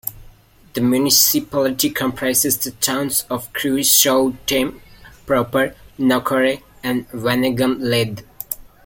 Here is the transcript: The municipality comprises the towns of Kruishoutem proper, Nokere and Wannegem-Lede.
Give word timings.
The 0.73 0.81
municipality 0.81 1.91
comprises 1.91 2.57
the 2.57 2.71
towns 2.71 3.23
of 3.29 3.53
Kruishoutem 3.53 4.81
proper, 5.27 5.75
Nokere 5.99 6.63
and 6.81 7.07
Wannegem-Lede. 7.11 8.23